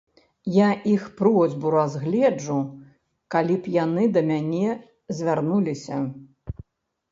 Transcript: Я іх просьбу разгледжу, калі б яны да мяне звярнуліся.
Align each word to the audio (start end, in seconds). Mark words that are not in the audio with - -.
Я 0.53 0.69
іх 0.93 1.03
просьбу 1.19 1.73
разгледжу, 1.75 2.57
калі 3.37 3.59
б 3.67 3.75
яны 3.83 4.09
да 4.17 4.25
мяне 4.33 4.73
звярнуліся. 5.21 6.03